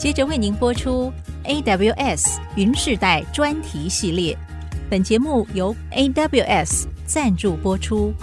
[0.00, 1.12] 接着为您播出
[1.44, 4.34] AWS 云世代专题系列。
[4.88, 8.14] 本节目由 AWS 赞助播出。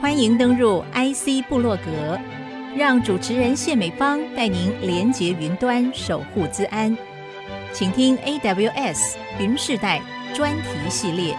[0.00, 2.18] 欢迎登入 IC 部落格，
[2.76, 6.98] 让主持人谢美芳带您连接云端，守护资安。
[7.72, 10.02] 请听 AWS 云世代
[10.34, 11.36] 专题系列。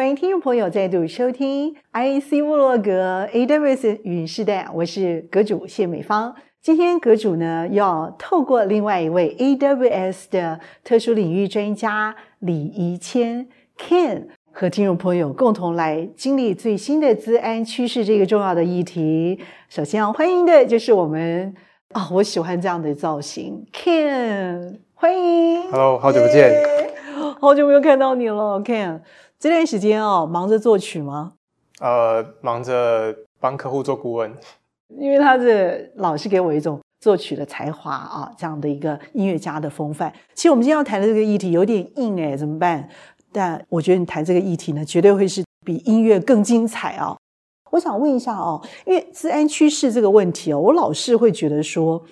[0.00, 6.34] 欢迎听众朋友再度收听 IC 沃洛格 AWS 云时代，我是阁主谢美芳。
[6.62, 19.38] 今天阁主呢要透过另外一位 AWS 的特殊领域专家李怡谦 Ken 和听众朋友共同来经历最新的资安趋势这个重要的议题。
[19.68, 21.54] 首先要欢迎的就是我们
[21.92, 25.70] 啊、哦，我喜欢这样的造型，Ken，欢迎。
[25.70, 26.50] Hello，好久不见
[27.38, 29.00] 好久没有看到你了，Ken。
[29.40, 31.32] 这段时间哦，忙着作曲吗？
[31.80, 34.30] 呃，忙着帮客户做顾问。
[34.98, 40.12] 因为他是老是给我一种作曲的才华啊，这样的一个音乐家的风范。
[40.34, 42.86] 其实我们今天要谈的这个议题有点硬诶，怎么办？
[43.32, 47.16] 但我觉得你谈这个议题呢，绝对会是比音乐更精彩啊！
[47.70, 52.04] 我想问一下哦，因为治安趋势这个问题哦，我老是会觉得说，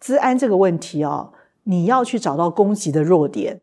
[0.00, 1.30] 治安这个问题哦，
[1.64, 3.60] 你要去找到攻击的弱点。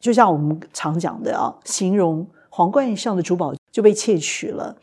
[0.00, 4.76] 就像我们常讲的啊，形容皇冠以上的珠宝就被窃取了。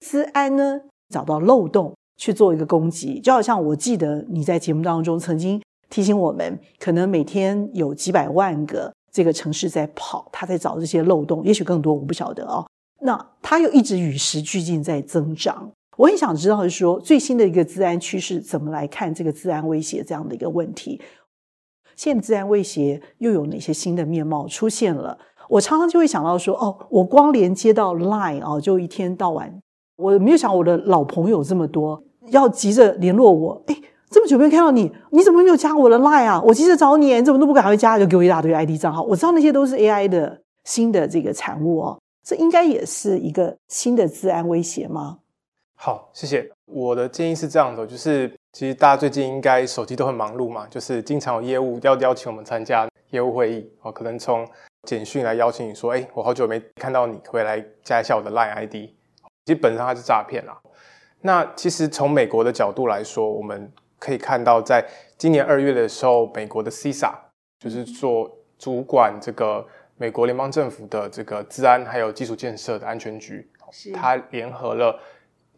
[0.00, 12.66] 资安呢，找到漏洞去做一个攻击，就好像我记得你在节目当中曾经提醒我们，可能每天有几百万个这个城市在跑，他在找这些漏洞，也许更多，我不晓得哦。
[13.00, 15.70] 那他又一直与时俱进在增长。
[15.96, 21.00] 我很想知道是说，最新的一个资安趋势怎么来看这个治安威胁这样的一个问题。
[21.96, 25.18] 现在资安威胁又有哪些新的面貌出现了？
[25.48, 29.60] 我常常就会想到说，哦，我光连接到 Line 哦，就一天到晚，
[29.96, 33.62] 我没有想我的老朋友这么多，要急着联络我。
[33.66, 33.76] 诶，
[34.10, 36.42] 这么久没有看到你，你怎么没有加我的 Line 啊？
[36.46, 37.98] 我急着找你，你怎么都不赶快加？
[37.98, 39.02] 就给我一大堆 ID 账号。
[39.02, 45.18] 我知道那些都是 AI 的新的这个产物哦，这应该也是一个新的治安威胁吗？
[45.84, 46.48] 好，谢谢。
[46.66, 48.32] 我的建议是这样的，就是。
[48.52, 54.46] 其实大家最近应该手机都很忙碌嘛，就是经常有业务要邀请我们参加业务会议哦，可能从
[54.82, 58.90] 简讯来邀请你说，哎，我好久没看到你，可不可以来加一下我的 Line ID？
[59.46, 60.56] 基本上它是诈骗啦。
[61.22, 64.86] 那其实从美国的角度来说，我们可以看到，在
[65.18, 67.12] 今年二月的时候，美国的 CISA
[67.58, 69.66] 就是做主管这个
[69.96, 73.50] 美国联邦政府的这个治安还有基础建设的安全局，
[73.94, 75.00] 它联合了。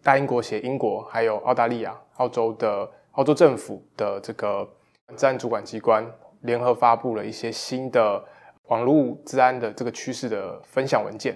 [0.05, 4.69] 大英国协、英国还有澳大利亚、澳洲的澳洲政府的这个
[5.17, 6.07] 治安主管机关
[6.43, 8.23] 联合发布了一些新的
[8.65, 11.35] 网络治安的这个趋势的分享文件。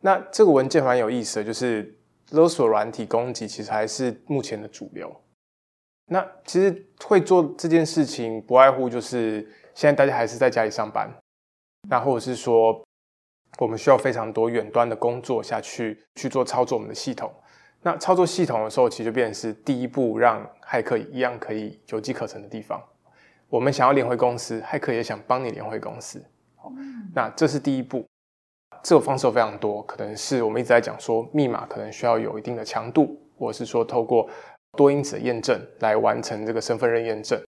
[0.00, 1.96] 那这个文件蛮有意思的，就是
[2.30, 5.14] 勒索软体攻击其实还是目前的主流。
[6.06, 9.42] 那其实会做这件事情，不外乎就是
[9.74, 11.08] 现在大家还是在家里上班，
[11.88, 12.84] 那或者是说
[13.58, 17.32] 我们需要非常多远端的工作下去去做操作我们的系统。
[17.86, 22.82] 那操作系统的时候，其实就变成是第一步，让骇客一样可以有机可乘的地方。
[23.48, 26.20] 我们想要连回公司，骇客也想帮你连回公司。
[26.56, 26.72] 好，
[27.14, 28.04] 那这是第一步。
[28.82, 34.28] 这个方式有非常多，可能是我们一直在讲说，密码可能需要有一定的强度，或者是说透过
[34.76, 37.40] 多因子的验证来完成这个身份认验证。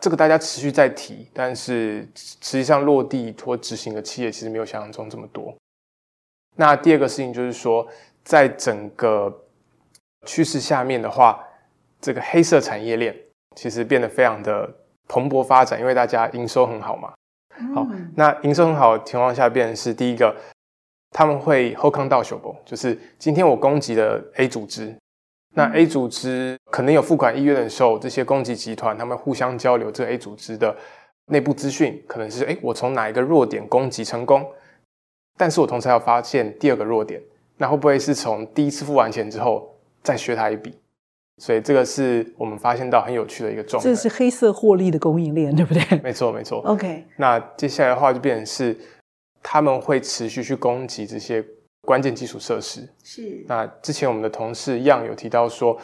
[0.00, 5.52] 这个大家持续在提，但是实际上落地或执行的企业其实没有想象中这么多。
[6.54, 7.84] 那第二个事情就是说。
[8.30, 9.42] 在整个
[10.24, 11.44] 趋势下面的话，
[12.00, 13.12] 这个黑色产业链
[13.56, 14.72] 其实变得非常的
[15.08, 17.12] 蓬勃发展，因为大家营收很好嘛。
[17.74, 20.32] 好，那营收很好的情况下，变成是第一个，
[21.10, 22.54] 他们会后康到手不？
[22.64, 24.96] 就是今天我攻击了 A 组织，
[25.56, 30.76] 那 A 组织可能有付款意愿的时候，这些攻击集团他们互相交流这个 A 组织的
[31.26, 34.48] 内部资讯，可能是诶，我从哪一个弱点攻击成功，
[35.36, 37.20] 但是我同时要发现第二个弱点。
[37.60, 40.74] 那会不会是从第一次付完钱之后再削他一笔？
[41.36, 43.86] 所以这个是我们发现到很有趣的一个状态。
[43.86, 45.82] 这是黑色获利的供应链，对不对？
[46.02, 46.60] 没错，没错。
[46.60, 47.04] OK。
[47.16, 48.74] 那接下来的话就变成是
[49.42, 51.44] 他们会持续去攻击这些
[51.82, 52.88] 关键基础设施。
[53.04, 53.44] 是。
[53.46, 55.78] 那之前我们的同事一样有提到说，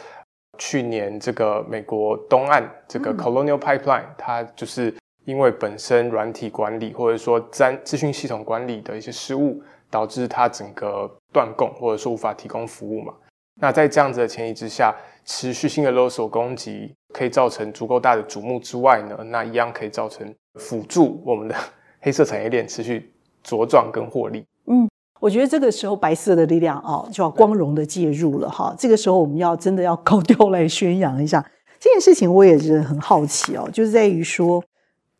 [0.57, 4.91] 去年这个美国东岸这个 Colonial Pipeline，嗯，它就是
[5.25, 9.61] 因为本身软体管理或者说资资讯系统管理的一些失误。
[9.89, 13.13] 导致它整个断供，或者说无法提供服务嘛？
[13.59, 14.95] 那在这样子的前提之下，
[15.25, 21.55] 持续性的勒索攻击可以造成足够大的瞩目之外呢，那一样可以造成辅助我们的
[22.01, 23.11] 黑色产业链持续
[23.43, 24.45] 茁壮跟获利。
[24.67, 24.87] 嗯，
[25.19, 28.75] 我觉得这个时候白色的力量哦，就要光荣的介入了哈。
[28.77, 31.43] 这个时候我们要真的要高调来宣扬一下
[31.79, 32.31] 这件事情。
[32.31, 34.63] 我也是很好奇哦，就是在于说。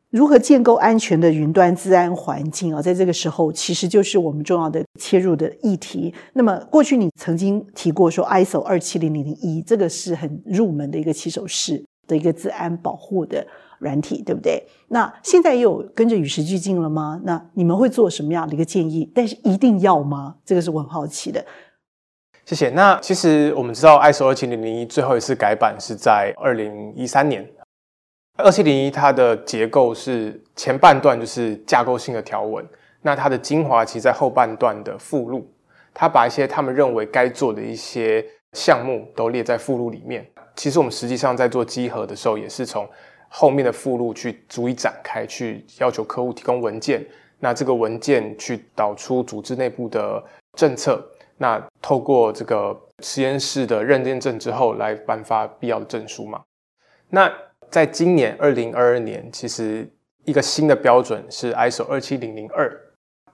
[0.09, 2.81] 如何建构安全的云端自安环境啊？
[2.81, 6.13] 在这个时候，其实就是我们重要的切入的议题。
[6.33, 13.45] 那么，过去你曾经提过说，ISO 二七零零零一这个是很入门的一个起手式的一个资安保护的
[13.79, 14.65] 软体，对不对？
[14.87, 17.19] 那现在又有跟着与时俱进了吗？
[17.25, 19.11] 那你们会做什么样的一个建议？
[19.13, 20.35] 但是一定要吗？
[20.45, 21.43] 这个是我很好奇的。
[22.45, 22.69] 谢谢。
[22.69, 27.45] 那其实我们知道，ISO 二七零零一最后一次改版是在二零一三年。
[28.37, 32.63] 二七零一它的结构是前半段就是架构性的条文，
[33.01, 35.51] 那它的精华其实在后半段的附录，
[35.91, 38.23] 它把一些他们认为该做的一些
[38.53, 40.23] 项目都列在附录里面。
[40.55, 42.87] 其实我们实际上在做集合的时候，也是从
[43.27, 47.03] 后面的附录去逐一展开，去要求客户提供文件，
[47.39, 50.23] 那这个文件去导出组织内部的
[50.53, 51.03] 政策，
[51.37, 56.43] 那透过这个实验室的认证证之后，来颁发必要的证书嘛，
[57.09, 57.31] 那。
[57.69, 59.87] 在今年二零二二年，其实
[60.25, 62.71] 一个新的标准是 ISO 二七零零二，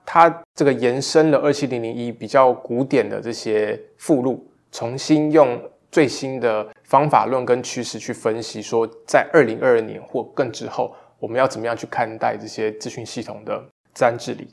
[0.04, 5.60] 它这个延伸了二七零零一比较古典的这些附录，重新用
[5.90, 14.48] 最新的方法论跟趋势去分析，说在二零二二年或更之后，我们要怎么样去看待这些资讯系统的自然治理。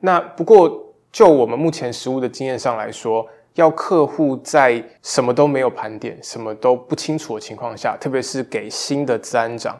[0.00, 3.26] 那不过就我们目前实务的经验上来说，
[3.56, 9.78] 要客户在什么都没有盘点、什么都不清楚的情况下，特别是给新的资安长，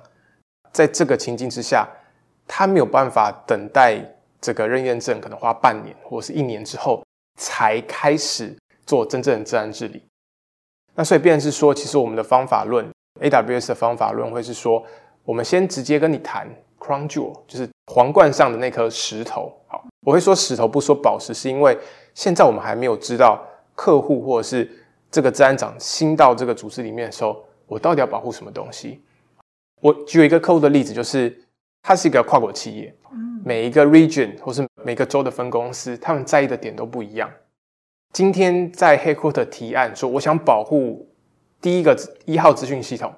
[0.72, 1.86] 在这个情境之下，
[2.46, 4.00] 他没有办法等待
[4.40, 7.04] 这个认验证，可能花半年或是一年之后
[7.38, 8.56] 才开始
[8.86, 10.02] 做真正的治安治理。
[10.94, 12.90] 那所以，便是说，其实我们的方法论
[13.20, 14.82] ，AWS 的方法论会是说，
[15.22, 19.52] 我们先直接跟你谈 Crown Jewel，就是皇冠上的那颗石头。
[19.66, 21.78] 好，我会说石头，不说宝石，是因为
[22.14, 23.46] 现在我们还没有知道。
[23.76, 24.68] 客户或者是
[25.08, 29.00] 这个资安长新到这个组织里面的时候，我到底要保护什么东西？
[29.80, 31.38] 我举一个客户的例子，就是
[31.82, 32.92] 它是一个跨国企业，
[33.44, 37.30] 每一个 region 或是每个州的分公司，他们在意的点都不一样。
[38.12, 41.06] 今天在 headquarter 提案说，我想保护
[41.60, 41.94] 第一个
[42.24, 43.12] 一号资讯系统，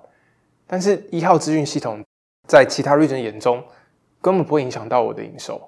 [0.67, 2.03] 但是一号资讯系统
[2.49, 3.63] 在其他 region 眼中
[4.21, 5.61] 根本不会影响到我的营收。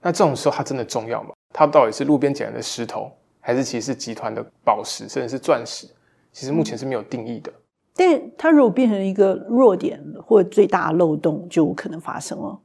[0.00, 1.30] 那这种时候它真的重要吗？
[1.52, 3.10] 它到底是路边捡来的石头？
[3.44, 5.88] 还是其实是集团的宝石，甚至是钻石，
[6.30, 7.50] 其实目前是没有定义的。
[7.50, 7.54] 嗯、
[7.96, 12.58] 但它如果变成一个弱点或最大漏洞，就可能发生了。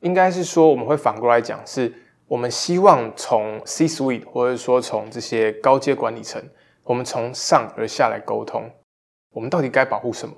[0.00, 1.92] 应该是说，我们会反过来讲，是
[2.28, 6.42] 我们希望从 C-suite，或者说从这些高阶管理层，
[6.84, 8.70] 我们从上而下来沟通，
[9.32, 10.34] 我们到底该保护什么？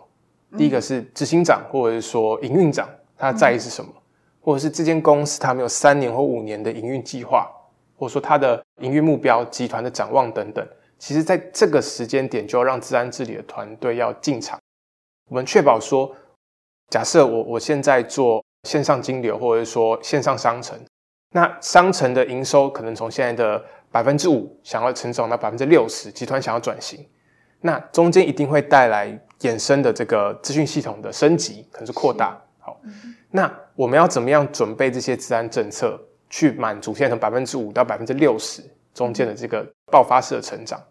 [0.53, 2.89] 嗯、第一个是执行长，或者是说营运长，
[3.19, 3.91] 他在意是什么？
[3.95, 4.03] 嗯、
[4.41, 7.51] 或者是这间公司他们有三年或五年的营运计划？
[8.03, 10.69] 或者说它的营运目标、集团的展望等等，
[10.99, 14.59] 其实在这个时间点就要让治安治理的团队要进场。
[15.31, 16.13] 我们确保说，
[16.89, 20.77] 假设我我现在做线上金流，或者说线上商城，
[21.31, 27.09] 那商城的营收可能从现在的百分之五想要成长到百分之六十，集团想要转型，
[27.61, 32.37] 那中间一定会带来衍生的这个资讯系统的升级，可能是扩大。
[32.59, 32.81] 好，
[33.31, 35.97] 那我们要怎么样准备这些治安政策？
[36.33, 38.63] 去满足现在从百分之五到百分之六十
[38.95, 40.83] 中间的这个爆发式的成长。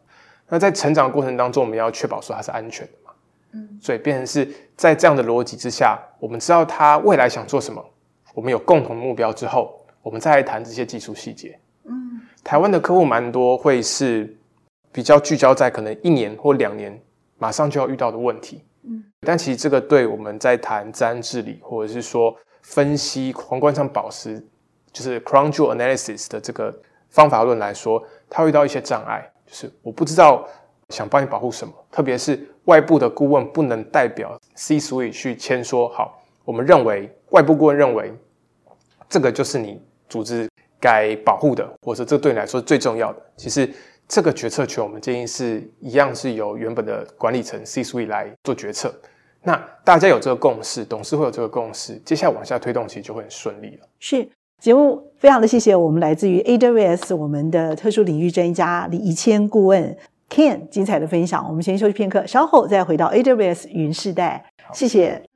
[0.47, 3.11] 那在成长的过程当中，我们要确保说它是安全的嘛？
[3.53, 7.83] 嗯，所以变成是在这样的逻辑之下，我们知道他未来想做什么，
[8.35, 11.57] 我们有共同目标之后，我们再来谈这些技术细节。
[11.85, 14.37] 嗯，台湾的客户蛮多会是
[14.91, 17.01] 比较聚焦在可能一年或两年
[17.39, 18.63] 马上就要遇到的问题。
[18.83, 24.45] 嗯，但其实这个对我们在谈资安治理或者是说分析皇冠上宝石。
[24.91, 26.73] 就是 Crown Jewel Analysis 的这个
[27.09, 30.47] 方法论来说，它会遇到一些障碍，就是我不知道
[30.89, 38.13] 想帮你保护什么，特别是外部的顾问不能代表 C-suite 去签说好，我们认为外部顾问认为
[39.09, 43.21] 这个就是你组织该保护的，或者这对你来说最重要的。
[43.37, 43.69] 其实
[44.07, 48.93] 这个决策权，我们建议是一样是由原本的管理层 C-suite 来做决策。
[49.43, 53.87] 那大家有这个共识，董事会有这个共识，接下来往下推动其实就会很顺利了。
[53.99, 54.29] 是。
[54.61, 59.97] 节目非常的谢谢我们来自于 AWS 我们的特殊领域专家李宜谦顾问
[60.29, 61.43] Ken 精彩的分享。
[61.49, 64.45] 我们先休息片刻，稍后再回到 AWS 云世代。
[64.71, 65.30] 谢谢。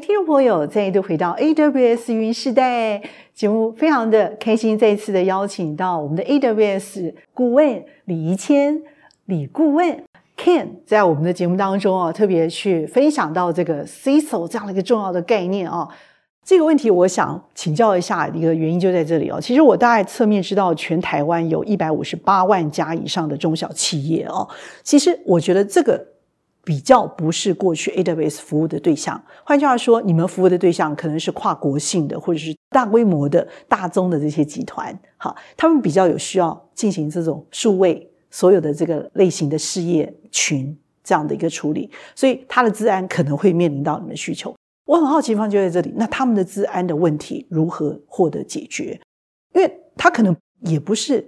[0.00, 3.02] 听众朋友，再度回到 AWS 云时代
[3.34, 8.80] 节目，非常的开心，再一次的邀请到我们的 AWS 顾问李怡谦
[9.26, 10.02] 李顾问
[10.38, 15.86] Ken，在我们的节目当中啊，特别去分享到这个 CISO 这样的一个重要的概念啊。
[16.42, 19.38] 这个问题，我想请教一下，一个原因就在这里哦。
[19.38, 24.48] 其实我大概侧面知道，全台湾有一百五十八万家以上的中小企业哦。
[24.82, 26.06] 其实我觉得这个。
[26.62, 44.54] 比较不是过去 AWS 服务的对象，换句话说，你们服务的对象可能是跨国性的，或者是大规模的大宗的这些集团，好，他们比较有需要进行这种数位所有的这个类型的事业群这样的一个处理，所以他的治安可能会面临到你们的需求。
[44.84, 49.00] 我很好奇方就在这里，那他们的治安的问题如何获得解决？
[49.54, 51.26] 因为他可能也不是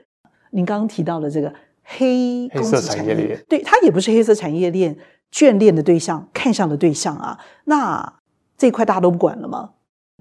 [0.51, 4.97] 您刚刚提到的这个黑黑色产业链，对，他也不是黑色产业链。
[5.33, 8.21] 眷恋的对象，看上的对象啊，那
[8.59, 9.71] 这块大家都不管了吗？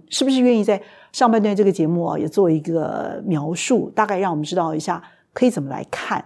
[0.09, 5.03] 是不是愿意在上半段这个节目啊，也做一个描述，大概让我们知道一下
[5.33, 6.23] 可以怎么来看？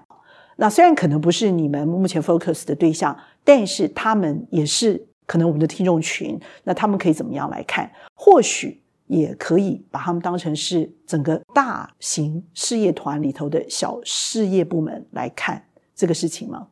[0.58, 7.92] 那虽然可能不是你们目前 focus 的对象，但是他们也是可能我们的听众群，那他们可以怎么样来看？
[8.16, 15.62] 或许也可以把他们当成是整个大型事业团里头的小事业部门来看
[15.94, 16.68] 这个事情吗？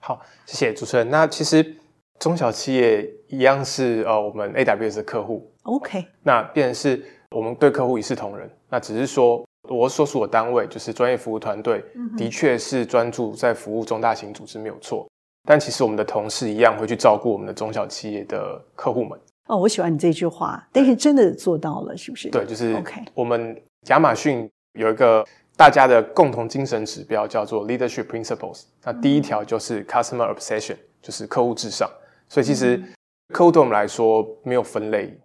[0.00, 1.08] 好，谢谢主持人。
[1.10, 1.76] 那其实
[2.18, 5.50] 中小企业一样是呃我们 AWS 的客户。
[5.64, 6.04] OK。
[6.22, 8.48] 那变成是我们对客户一视同仁。
[8.70, 15.06] 那只是说我所属的单位就是专业服务团队，嗯、的确是专注在服务中大型组织没有错。
[15.46, 19.18] 但其实我们的同事一样会去照顾我们的中小企业的客户们。
[19.46, 22.30] 哦，我喜欢你这句话，但是真的做到了是不是？
[22.30, 23.02] 对，就是 OK。
[23.14, 25.24] 我们亚马逊有一个。
[25.58, 28.62] 大家的共同精神指标叫做 leadership principles。
[28.84, 31.90] 那第一条就是 customer obsession，就是客户至上。
[32.28, 32.80] 所以其实
[33.34, 35.18] 客户对我们来说没有分类，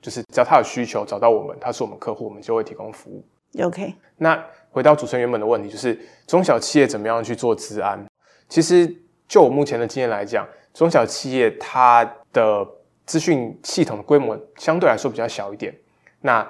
[0.00, 3.24] 就是只要他有需求找到我们，他是我们客户，我们就会提供服务。
[3.60, 3.92] OK。
[4.18, 5.98] 那回到主持人原本的问题，就是
[6.28, 8.06] 中小企业怎么样去做资安？
[8.48, 8.88] 其实
[9.26, 12.64] 就我目前的经验来讲，中小企业它的
[13.04, 15.76] 资讯系统的规模相对来说比较小一点。
[16.20, 16.48] 那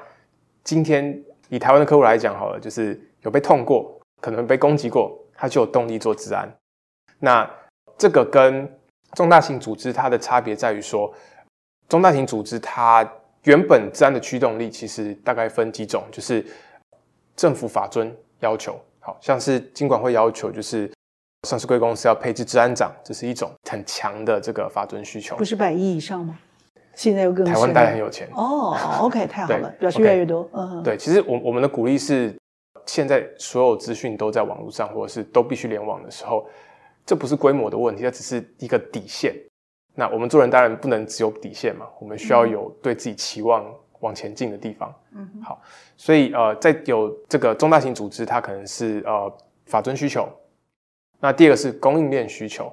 [0.62, 3.08] 今天以台湾的客户来讲好了，就是。
[3.22, 6.52] 有被痛过，可能被攻击过，他就有动力做治安。
[7.18, 7.48] 那
[7.96, 8.68] 这个跟
[9.14, 11.12] 重大型组织它的差别在于说，
[11.88, 13.08] 中大型组织它
[13.44, 16.44] 原本治安的驱动力其实大概分几种，就是
[17.36, 20.90] 政府法遵要求，好像是金管会要求，就是
[21.46, 25.36] 上市贵公司要配置治安长，这是一种很强的这个法遵需求。
[25.36, 26.36] 不是百亿以上吗？
[26.94, 28.76] 现在又更台湾大家很有钱哦。
[29.00, 30.48] OK， 太好了，表示越来越多。
[30.52, 32.34] 嗯、对，其实我我们的鼓励是。
[32.86, 36.46] 现在所有资讯都在网络上，或者是都必须联网的时候，
[37.06, 39.34] 这不是规模的问题，它只是一个底线。
[39.94, 43.64] 那我们做人当然不能只有底线嘛，我们需要有对自己期望
[44.00, 44.94] 往前进的地方。
[45.12, 45.60] 嗯，好，
[45.96, 49.30] 所以呃，在有这个中大型组织，它可能是呃
[49.66, 50.28] 法遵需求。
[51.20, 52.72] 那第二个是供应链需求，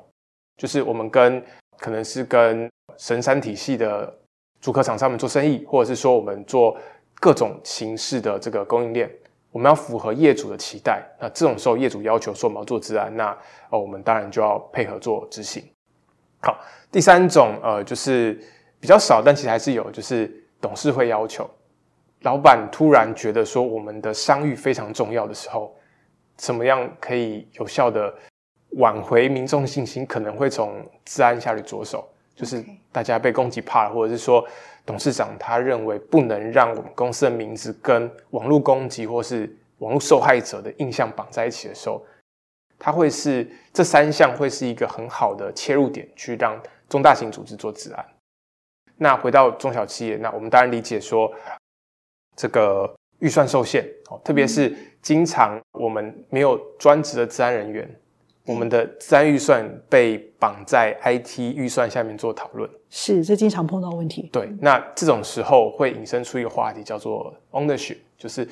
[0.58, 1.44] 就是我们跟
[1.78, 4.18] 可能是跟神山体系的
[4.62, 6.78] 主客厂商们做生意，或者是说我们做
[7.20, 9.12] 各种形式的这个供应链。
[9.52, 13.36] 我们要符合业主的期待，那这种时候业主要求说我们要做治安，那
[13.72, 15.64] 哦我们当然就要配合做执行。
[16.42, 16.58] 好，
[16.92, 18.40] 第三种呃就是
[18.80, 21.50] 比较少，但其实还是有，就是董事会要求，
[22.22, 25.76] 老板突然觉得说我们的商誉非常重要的时候，
[26.38, 28.14] 怎么样可以有效的
[28.78, 34.46] 挽回民众信心，可能会从治安下去着手，就是大家被攻击怕了，或者是说。
[34.90, 42.04] 董事长他认为不能让我们公司的名字跟网络攻击或是网络受害者的印象绑在一起的时候，
[42.80, 48.04] 他会是这三项会是一个很好的切入点，去让中大型组织做治安。
[48.98, 51.32] 那回到中小企业，那我们当然理解说，
[52.36, 57.88] 这个预算受限哦，特别是经常我们没有专职的治安人员。
[58.50, 64.28] 我们的资安预算被绑在 IT 预算下面做讨论，是这经常碰到问题。
[64.34, 68.50] 对，那这种时候会引申出一个话题，叫做 ownership，就是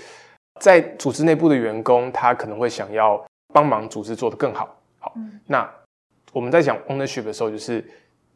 [0.60, 3.20] 在组织内部的员工，他可能会想要
[3.52, 4.70] 帮忙组织做得更好。
[5.00, 5.68] 好，嗯、那
[6.32, 7.84] 我们在讲 ownership 的时候，就是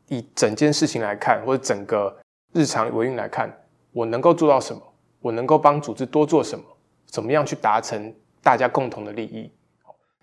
[0.07, 2.17] 以整件事情来看，或者整个
[2.53, 3.55] 日常维运来看，
[3.91, 4.81] 我能够做到什么？
[5.19, 6.65] 我能够帮组织多做什么？
[7.05, 9.51] 怎么样去达成大家共同的利益？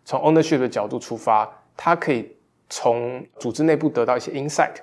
[0.09, 1.47] 从 ownership 的角度出发，
[1.77, 2.35] 它可以
[2.71, 4.77] 从组织内部得到一些 insight，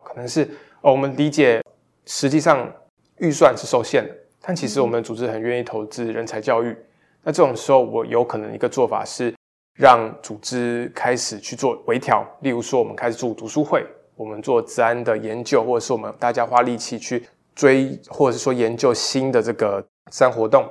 [0.00, 0.44] 可能是
[0.80, 1.60] 哦，我们理解
[2.06, 2.72] 实际上
[3.18, 6.76] 预算是受限的，但其实我们组织很愿意投资人才教育。
[7.24, 9.34] 那这种时候，我有可能一个做法是
[9.76, 13.84] 让组织开始去做微调，例如说，我们开始做读书会，
[14.14, 20.64] 我们做治安的研究，或者是我们大家花力气去追，或者是说研究新的这个治安活动，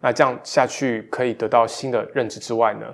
[0.00, 2.86] 那这样下去可以得到新的认知之外呢，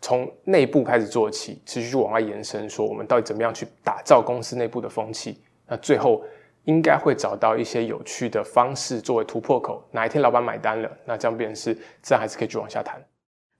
[0.00, 5.38] 从内部开始做起，持续往外延伸，说我们到底怎么样去打造公司内部的风气，
[5.68, 6.22] 那最后
[6.64, 9.82] 应该会找到一些有趣的方式作为突破口。
[9.92, 12.98] 哪一天老板买单了，那这样便是自然还是可以去往下谈。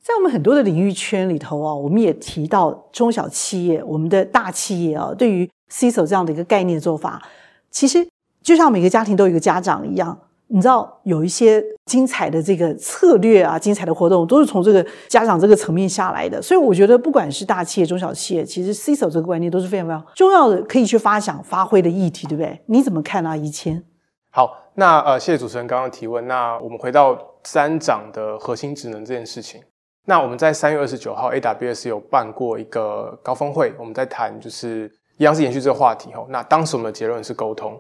[0.02, 7.22] 在我们很多的领域圈里头啊，我们也提到中小企业，我们的大企业啊，对于 CISO 这样的一个概念的做法，
[7.70, 8.08] 其实
[8.42, 10.18] 就像每个家庭都有一个家长一样，
[10.52, 16.42] 你知道有一些精彩的这个策略啊，精彩的活动都是从这个家长这个层面下来的。
[16.42, 22.60] 所以我觉得，不管是大企业、中小企业，其实 CISO 这个观念都是非常非常重要的，可以去发想、发挥的议题，对不对？
[22.66, 23.84] 你怎么看啊，宜谦？
[24.32, 26.26] 好，那呃，谢谢主持人刚刚提问。
[26.26, 29.62] 那我们回到三长的核心职能这件事情。
[30.06, 36.26] 那我们在三月二十九号，AWS 有办过一个高峰会，我们在谈就是一样是延续这个话题哈。
[36.28, 37.78] 那当时我们的结论是沟通。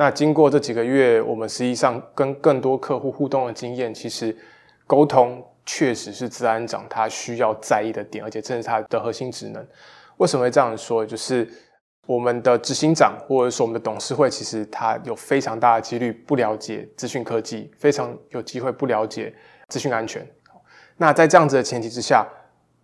[0.00, 4.34] 那经过这几个月，我们实际上跟更多客户互动的经验，其实
[4.86, 9.66] 沟通确实是治安长他需要在意的点，而且正是他的核心职能。
[10.18, 11.04] 为什么会这样说？
[11.04, 11.48] 就是
[12.06, 19.34] 我们的执行长或者说我们的董事会，其实他有非常大的几率不了解资讯科技，非常有机会不了解
[19.66, 20.24] 资讯安全。
[20.96, 22.24] 那在这样子的前提之下，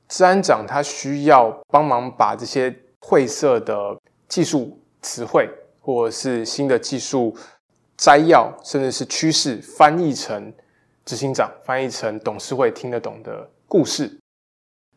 [0.09, 5.49] 治安长他需要帮忙把这些晦涩的技术词汇，
[5.85, 7.37] 或者是新的技术
[7.95, 10.51] 摘要，甚至是趋势，翻译成
[11.05, 14.11] 执行长、翻译成董事会听得懂的故事。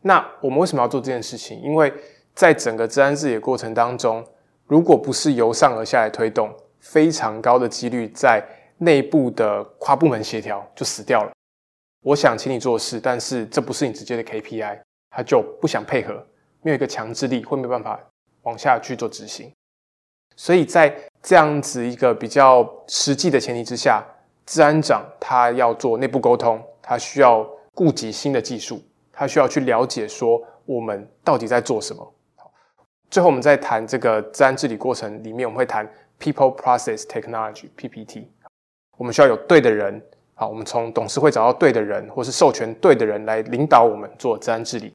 [0.00, 1.60] 那我们为什么要做这件事情？
[1.60, 1.92] 因为
[2.34, 4.24] 在整个治安治理的过程当中，
[4.64, 8.42] 如果不是由上而下来推动，非常高的几率在
[8.78, 11.30] 内部的跨部门协调就死掉了。
[12.02, 14.80] 我想请你做事，但是这不是你直接的 KPI，
[15.10, 16.26] 他就不想配合，
[16.62, 18.00] 没有一个强制力，会没办法
[18.44, 19.52] 往下去做执行。
[20.38, 24.06] 所以在这样子一个比较实际的前提之下，
[24.46, 28.80] 治安长他要做内部沟通，他需要顾及新的技术，
[29.12, 32.14] 他需要去了解说我们到底在做什么。
[32.36, 32.52] 好，
[33.10, 35.84] 最后我们在谈这个治安治理过程里面，我们会谈
[36.20, 38.30] People Process Technology PPT，
[38.96, 40.00] 我们需要有对的人。
[40.34, 44.92] 好，我们从董事会找到对的人，或是授权对的人来领导我们做治安治理。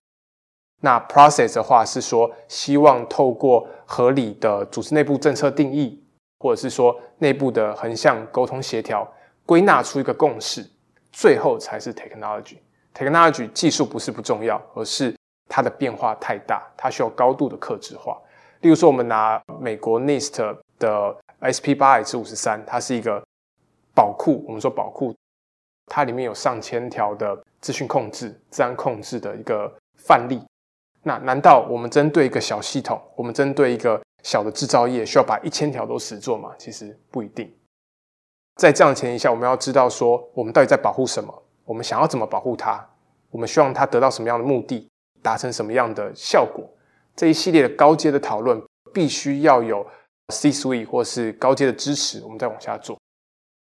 [0.86, 5.98] 那 process 的话是说，希望透过合理的组织内部政策定义，
[6.39, 9.10] 或者是说内部的横向沟通协调，
[9.46, 10.69] 归纳出一个共识，
[11.13, 12.58] 最后才是 technology。
[12.93, 15.15] technology 技术不是不重要，而是
[15.48, 18.22] 它的变化太大，它需要高度的克制化。
[18.60, 21.15] 例如说，我们拿美国 NIST 的
[21.48, 23.24] SP 八百至五十三，它是一个
[23.96, 25.15] 宝库，我们说宝库。
[25.86, 30.41] 它里面有上千条的资讯控制、资安控制的一个范例。
[31.04, 36.54] 那难道我们针对一个小系统，我们针对一个小的制造业，需要把一千条都实做吗？
[36.58, 37.54] 其实不一定。
[38.56, 41.44] 在这样的前提下，我们要知道说，我们到底在保护什么？
[41.66, 42.84] 我们想要怎么保护它？
[43.32, 44.88] 我们希望它得到什么样的目的？
[45.22, 46.70] 达成什么样的效果？
[47.16, 48.62] 这一系列的高阶的讨论，
[48.94, 49.86] 必须要有
[50.30, 52.98] C-suite 或是高阶的支持，我们再往下做。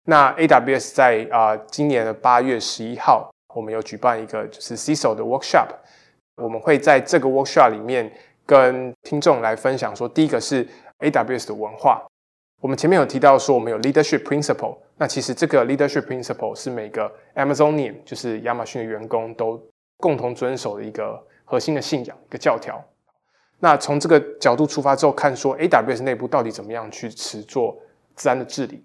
[0.06, 5.68] 那 AWS 在啊、今年的八月十一号，我们有举办一个就是 CISO 的 workshop，
[6.36, 8.10] 我们会在这个 workshop 里面
[8.44, 10.66] 跟听众来分享说，第一个是
[10.98, 12.04] AWS 的文化，
[12.60, 19.62] 我们前面有提到说我们有 leadership principle，那其实这个 leadership principle 是每个 Amazonian 就是亚马逊的员工都
[19.98, 22.82] 共同遵守的一个核心的信仰一个教条。
[23.60, 27.78] 那从这个角度出发之后，看说 AWS 内部到底怎么样去持做
[28.14, 28.84] 自然的治理。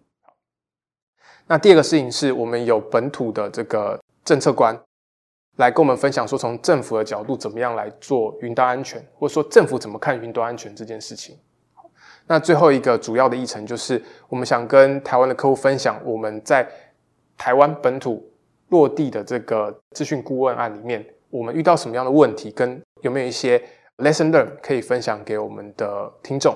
[1.47, 4.79] 那第二个事情是我们有本土的这个政策官
[5.59, 11.37] 来跟我们分享说，从政府的角度怎么样来做云端安全，或者说政府怎么看云端安全这件事情。
[12.27, 16.65] 那最后一个主要的议程就是，我们想跟台湾的客户分享我们在
[17.37, 18.25] 台湾本土
[18.69, 23.61] 落地的这个资讯顾问案里面，我们遇到什么样的问题，跟有没有一些
[23.97, 26.55] lesson learn 可以分享给我们的听众。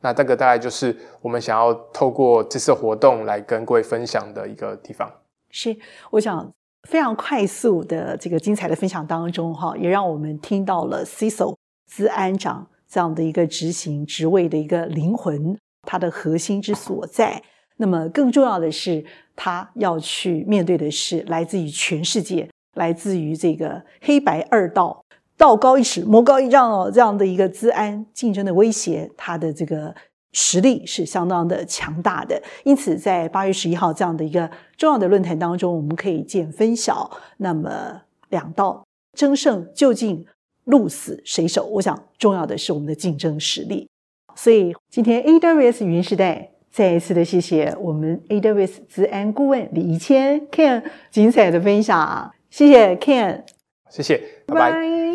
[0.00, 5.10] 那这个大概就是我们想要透过这次活动来跟各位分享的一个地方。
[5.50, 5.76] 是，
[6.10, 6.48] 我想
[6.86, 17.42] 非常快速的这个精彩的分享当中，哈，也让我们听到了 CISO 资安长这样的一个执行职位的一个灵魂，它的核心之所在。
[17.76, 19.04] 那么更重要的是，
[19.36, 25.04] 他要去面对的是来自于全世界，来自于这个黑白二道。
[25.36, 29.94] 道高一尺，魔高一丈哦，这样的一个资安竞争的威胁，他的这个
[30.40, 32.40] 实力是相当的强大的。
[32.62, 37.10] 因此，在八月十一号这样的一个重要的论坛当中，我们可以见分晓。
[37.38, 40.24] 那么，两道争胜究竟
[40.64, 41.66] 鹿死谁手？
[41.66, 43.88] 我想，重要的是我们的竞争实力。
[44.36, 53.42] 所以今天 AWS 云时代再一次的谢谢我们 AWS 资安顾问李宜谦 Ken 精彩的分享，谢谢 Ken，
[53.90, 54.70] 谢谢，拜拜。
[54.70, 55.07] 拜拜